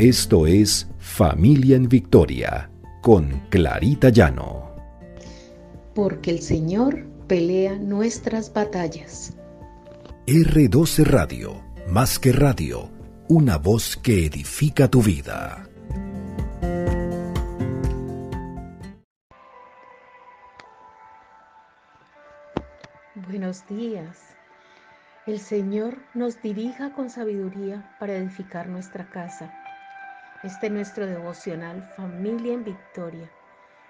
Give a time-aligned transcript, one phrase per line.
[0.00, 2.70] Esto es Familia en Victoria
[3.02, 4.74] con Clarita Llano.
[5.94, 9.36] Porque el Señor pelea nuestras batallas.
[10.26, 12.88] R12 Radio, más que radio,
[13.28, 15.68] una voz que edifica tu vida.
[23.28, 24.16] Buenos días.
[25.26, 29.59] El Señor nos dirija con sabiduría para edificar nuestra casa
[30.42, 33.30] este es nuestro devocional Familia en Victoria,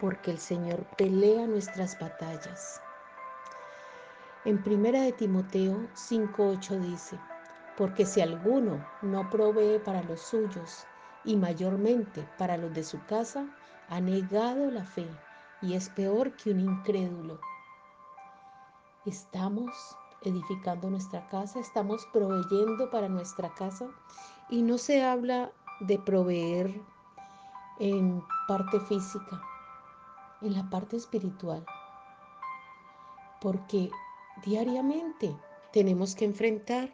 [0.00, 2.80] porque el Señor pelea nuestras batallas.
[4.44, 7.16] En primera de Timoteo 5:8 dice,
[7.76, 10.84] porque si alguno no provee para los suyos
[11.24, 13.46] y mayormente para los de su casa,
[13.88, 15.08] ha negado la fe
[15.60, 17.38] y es peor que un incrédulo.
[19.06, 19.70] Estamos
[20.22, 23.86] edificando nuestra casa, estamos proveyendo para nuestra casa
[24.50, 25.52] y no se habla
[25.86, 26.80] de proveer
[27.80, 29.42] en parte física,
[30.40, 31.64] en la parte espiritual,
[33.40, 33.90] porque
[34.44, 35.36] diariamente
[35.72, 36.88] tenemos que enfrentar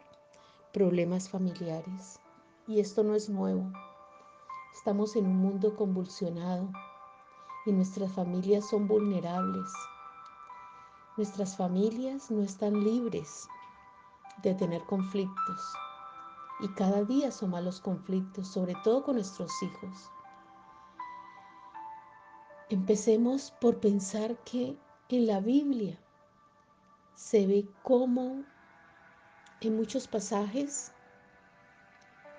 [0.73, 2.19] problemas familiares
[2.67, 3.71] y esto no es nuevo.
[4.73, 6.71] Estamos en un mundo convulsionado
[7.67, 9.71] y nuestras familias son vulnerables.
[11.15, 13.47] Nuestras familias no están libres
[14.41, 15.61] de tener conflictos
[16.59, 20.11] y cada día son malos conflictos, sobre todo con nuestros hijos.
[22.69, 24.77] Empecemos por pensar que
[25.09, 25.97] en la Biblia
[27.15, 28.43] se ve cómo
[29.61, 30.91] en muchos pasajes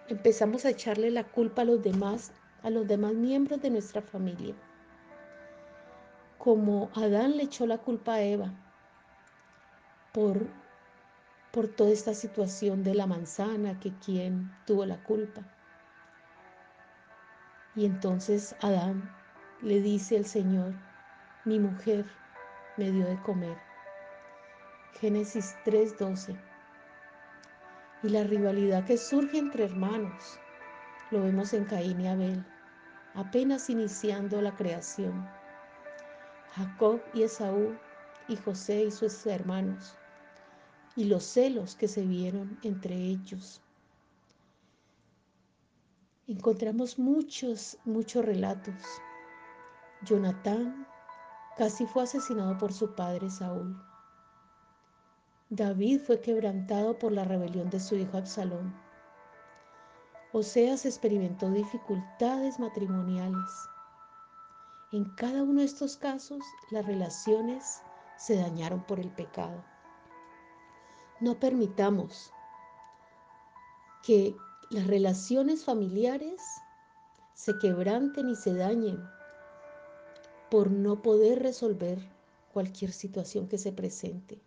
[0.08, 2.32] empezamos a echarle la culpa a los demás,
[2.62, 4.54] a los demás miembros de nuestra familia.
[6.38, 8.52] Como Adán le echó la culpa a Eva
[10.12, 10.46] por
[11.52, 15.42] por toda esta situación de la manzana, que quien tuvo la culpa.
[17.74, 19.10] Y entonces Adán
[19.62, 20.74] le dice al Señor,
[21.44, 22.06] mi mujer
[22.76, 23.56] me dio de comer.
[25.00, 26.36] Génesis 3:12.
[28.02, 30.38] Y la rivalidad que surge entre hermanos,
[31.10, 32.44] lo vemos en Caín y Abel,
[33.14, 35.28] apenas iniciando la creación.
[36.54, 37.76] Jacob y Esaú
[38.28, 39.96] y José y sus hermanos
[40.96, 43.60] y los celos que se vieron entre ellos.
[46.26, 48.74] Encontramos muchos, muchos relatos.
[50.02, 50.86] Jonatán
[51.56, 53.76] casi fue asesinado por su padre Saúl.
[55.48, 58.72] David fue quebrantado por la rebelión de su hijo Absalón.
[60.32, 63.50] Oseas experimentó dificultades matrimoniales.
[64.92, 66.40] En cada uno de estos casos,
[66.70, 67.82] las relaciones
[68.16, 69.64] se dañaron por el pecado.
[71.20, 72.32] No permitamos
[74.02, 74.34] que
[74.70, 76.40] las relaciones familiares
[77.34, 79.02] se quebranten y se dañen
[80.50, 81.98] por no poder resolver
[82.52, 84.40] cualquier situación que se presente.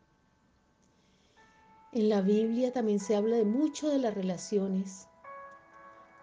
[1.91, 5.07] En la Biblia también se habla de mucho de las relaciones,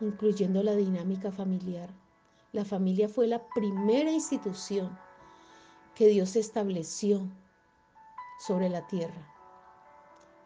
[0.01, 1.91] incluyendo la dinámica familiar.
[2.53, 4.99] La familia fue la primera institución
[5.95, 7.29] que Dios estableció
[8.41, 9.30] sobre la tierra.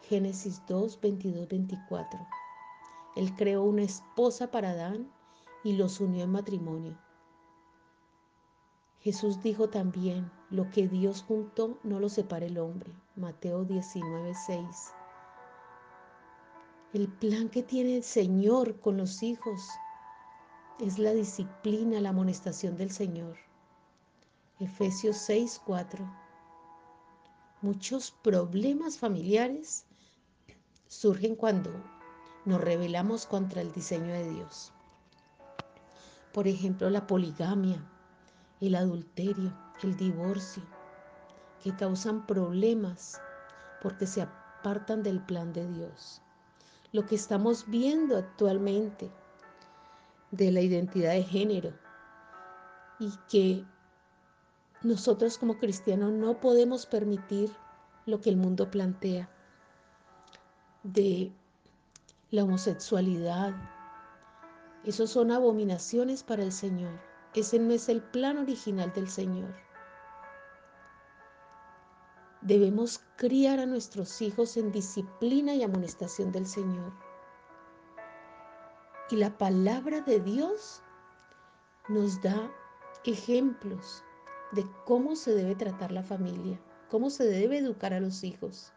[0.09, 2.21] Génesis 2, 22, 24.
[3.17, 5.11] Él creó una esposa para Adán
[5.63, 6.99] y los unió en matrimonio.
[9.01, 12.93] Jesús dijo también, lo que Dios juntó no lo separa el hombre.
[13.17, 14.67] Mateo 19, 6.
[16.93, 19.61] El plan que tiene el Señor con los hijos
[20.81, 23.37] es la disciplina, la amonestación del Señor.
[24.61, 26.05] Efesios 6, 4.
[27.63, 29.87] Muchos problemas familiares
[30.89, 31.71] surgen cuando
[32.45, 34.73] nos rebelamos contra el diseño de Dios.
[36.33, 37.83] Por ejemplo, la poligamia,
[38.61, 39.53] el adulterio,
[39.83, 40.63] el divorcio,
[41.63, 43.21] que causan problemas
[43.81, 46.21] porque se apartan del plan de Dios.
[46.93, 49.11] Lo que estamos viendo actualmente
[50.31, 51.73] de la identidad de género
[52.99, 53.65] y que
[54.83, 57.51] nosotros como cristianos no podemos permitir
[58.07, 59.31] lo que el mundo plantea
[60.85, 61.33] de
[62.31, 63.55] la homosexualidad.
[64.85, 67.01] Esos son abominaciones para el Señor.
[67.35, 69.55] Ese no es el plan original del Señor.
[72.43, 76.93] Debemos criar a nuestros hijos en disciplina y amonestación del Señor.
[79.11, 80.83] Y la palabra de Dios
[81.89, 82.53] nos da
[83.05, 84.05] ejemplos
[84.53, 86.61] de cómo se debe tratar la familia,
[86.91, 88.75] cómo se debe educar a los hijos.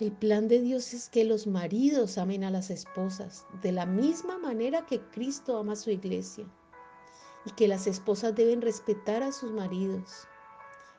[0.00, 4.38] El plan de Dios es que los maridos amen a las esposas de la misma
[4.38, 6.44] manera que Cristo ama a su iglesia
[7.44, 10.26] y que las esposas deben respetar a sus maridos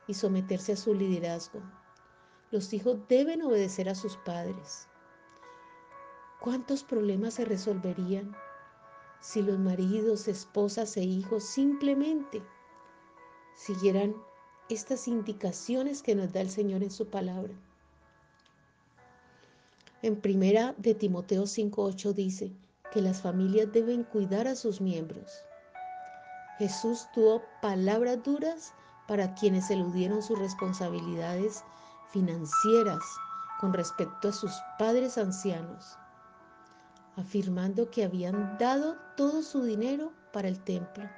[0.06, 1.60] y someterse a su liderazgo.
[2.50, 4.88] Los hijos deben obedecer a sus padres.
[6.40, 8.34] ¿Cuántos problemas se resolverían
[9.20, 12.42] si los maridos, esposas e hijos simplemente
[13.56, 14.16] siguieran
[14.70, 17.65] estas indicaciones que nos da el Señor en su palabra?
[20.02, 22.52] En primera de Timoteo 5:8 dice
[22.92, 25.30] que las familias deben cuidar a sus miembros.
[26.58, 28.74] Jesús tuvo palabras duras
[29.08, 31.64] para quienes eludieron sus responsabilidades
[32.12, 33.02] financieras
[33.60, 35.98] con respecto a sus padres ancianos,
[37.16, 41.08] afirmando que habían dado todo su dinero para el templo.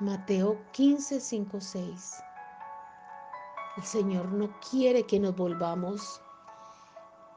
[0.00, 2.14] Mateo 15, 5, 6.
[3.76, 6.20] El Señor no quiere que nos volvamos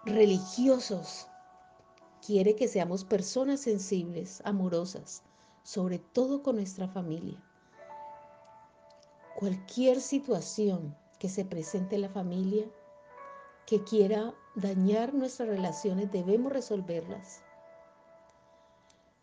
[0.10, 1.28] religiosos.
[2.26, 5.24] Quiere que seamos personas sensibles, amorosas,
[5.64, 7.42] sobre todo con nuestra familia.
[9.36, 12.70] Cualquier situación que se presente en la familia
[13.66, 17.44] que quiera dañar nuestras relaciones, debemos resolverlas.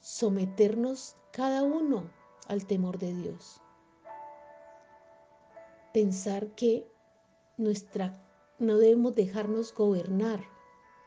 [0.01, 2.09] Someternos cada uno
[2.47, 3.61] al temor de Dios.
[5.93, 6.89] Pensar que
[7.57, 8.23] nuestra
[8.59, 10.56] no debemos dejarnos gobernar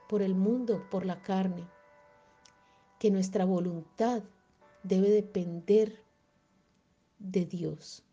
[0.09, 1.67] por el mundo, por la carne,
[2.97, 4.23] que nuestra voluntad
[4.81, 6.03] debe depender
[7.19, 8.03] de Dios.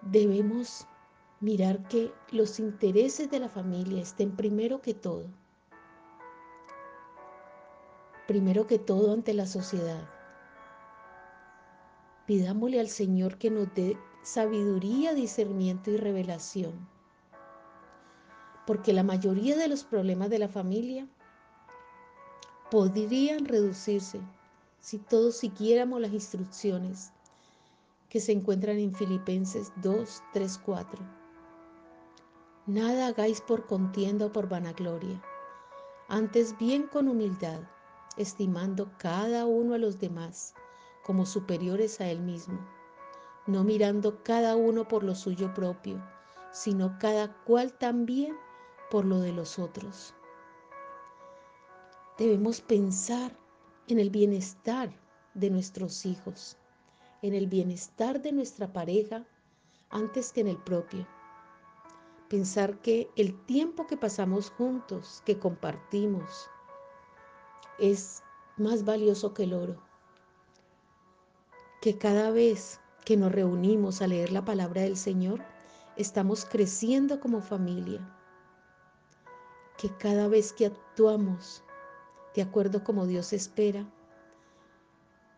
[0.00, 0.86] Debemos
[1.40, 5.26] mirar que los intereses de la familia estén primero que todo.
[8.28, 10.08] Primero que todo ante la sociedad.
[12.26, 16.97] Pidámosle al Señor que nos dé sabiduría, discernimiento y revelación.
[18.68, 21.08] Porque la mayoría de los problemas de la familia
[22.70, 24.20] podrían reducirse
[24.78, 27.10] si todos siguiéramos las instrucciones
[28.10, 31.00] que se encuentran en Filipenses 2, 3, 4.
[32.66, 35.18] Nada hagáis por contienda o por vanagloria,
[36.08, 37.60] antes bien con humildad,
[38.18, 40.52] estimando cada uno a los demás
[41.04, 42.58] como superiores a él mismo,
[43.46, 46.04] no mirando cada uno por lo suyo propio,
[46.52, 48.36] sino cada cual también
[48.90, 50.14] por lo de los otros.
[52.16, 53.32] Debemos pensar
[53.86, 54.90] en el bienestar
[55.34, 56.56] de nuestros hijos,
[57.22, 59.24] en el bienestar de nuestra pareja
[59.90, 61.06] antes que en el propio.
[62.28, 66.50] Pensar que el tiempo que pasamos juntos, que compartimos,
[67.78, 68.22] es
[68.56, 69.76] más valioso que el oro.
[71.80, 75.42] Que cada vez que nos reunimos a leer la palabra del Señor,
[75.96, 78.17] estamos creciendo como familia.
[79.78, 81.62] Que cada vez que actuamos
[82.34, 83.86] de acuerdo como Dios espera,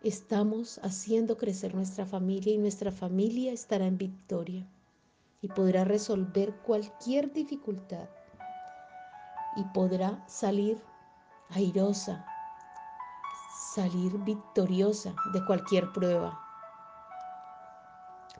[0.02, 4.66] estamos haciendo crecer nuestra familia y nuestra familia estará en victoria
[5.42, 8.08] y podrá resolver cualquier dificultad
[9.56, 10.82] y podrá salir
[11.50, 12.24] airosa,
[13.74, 16.38] salir victoriosa de cualquier prueba.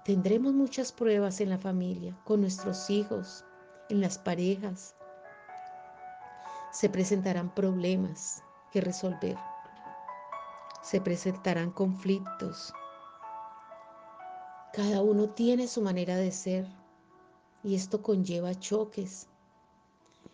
[0.05, 3.44] Tendremos muchas pruebas en la familia, con nuestros hijos,
[3.88, 4.94] en las parejas.
[6.72, 9.37] Se presentarán problemas, que resolver.
[10.83, 12.73] Se presentarán conflictos.
[14.73, 16.66] Cada uno tiene su manera de ser
[17.62, 19.28] y esto conlleva choques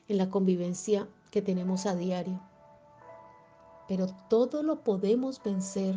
[0.08, 2.40] en la convivencia que tenemos a diario.
[3.88, 5.96] Pero todo lo podemos vencer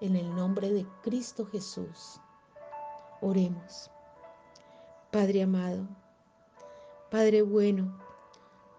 [0.00, 2.20] en el nombre de Cristo Jesús.
[3.20, 3.90] Oremos.
[5.10, 5.86] Padre amado,
[7.10, 7.98] Padre bueno,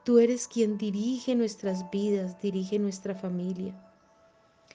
[0.03, 3.73] Tú eres quien dirige nuestras vidas, dirige nuestra familia.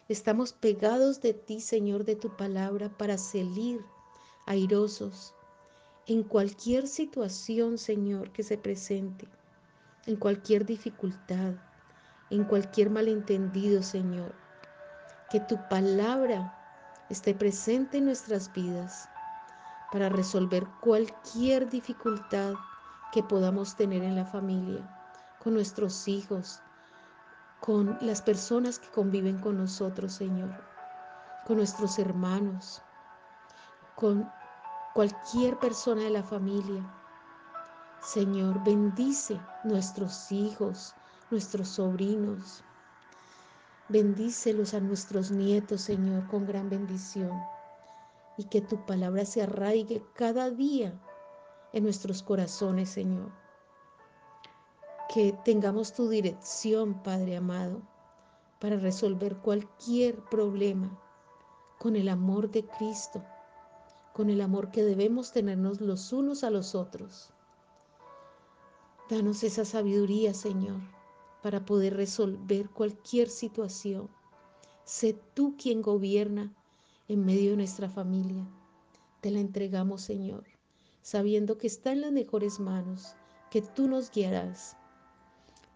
[0.09, 3.85] Estamos pegados de ti, Señor, de tu palabra, para salir
[4.47, 5.35] airosos
[6.07, 9.29] en cualquier situación, Señor, que se presente,
[10.07, 11.53] en cualquier dificultad,
[12.31, 14.35] en cualquier malentendido, Señor.
[15.31, 16.55] Que tu palabra
[17.11, 19.11] esté presente en nuestras vidas
[19.93, 22.55] para resolver cualquier dificultad
[23.13, 24.95] que podamos tener en la familia
[25.55, 26.61] nuestros hijos,
[27.61, 30.51] con las personas que conviven con nosotros, Señor,
[31.47, 32.83] con nuestros hermanos,
[33.95, 34.31] con
[34.95, 36.83] cualquier persona de la familia.
[38.01, 40.95] Señor, bendice nuestros hijos,
[41.31, 42.63] nuestros sobrinos.
[43.89, 47.33] Bendícelos a nuestros nietos, Señor, con gran bendición.
[48.37, 50.93] Y que tu palabra se arraigue cada día
[51.73, 53.48] en nuestros corazones, Señor
[55.13, 57.83] que tengamos tu dirección, Padre amado,
[58.61, 60.99] para resolver cualquier problema
[61.79, 63.25] con el amor de Cristo,
[64.13, 67.31] con el amor que debemos tenernos los unos a los otros.
[69.09, 70.81] Danos esa sabiduría, Señor,
[71.43, 74.11] para poder resolver cualquier situación.
[74.85, 76.53] Sé tú quien gobierna
[77.07, 78.47] en medio de nuestra familia.
[79.21, 80.45] Te la entregamos, Señor,
[81.01, 83.15] sabiendo que está en las mejores manos,
[83.51, 84.78] que tú nos guiarás.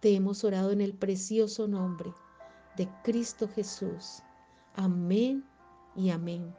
[0.03, 2.13] Te hemos orado en el precioso nombre
[2.75, 4.21] de Cristo Jesús.
[4.75, 5.45] Amén
[5.95, 6.53] y amén.